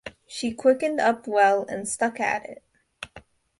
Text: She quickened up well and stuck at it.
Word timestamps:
She 0.25 0.51
quickened 0.51 0.99
up 0.99 1.27
well 1.27 1.63
and 1.69 1.87
stuck 1.87 2.19
at 2.19 2.43
it. 2.47 2.63